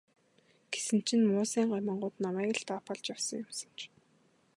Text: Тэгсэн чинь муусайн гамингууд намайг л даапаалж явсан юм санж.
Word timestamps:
Тэгсэн 0.71 0.99
чинь 1.07 1.27
муусайн 1.29 1.67
гамингууд 1.73 2.15
намайг 2.25 2.49
л 2.59 2.63
даапаалж 2.67 3.05
явсан 3.13 3.39
юм 3.43 3.51
санж. 3.59 3.79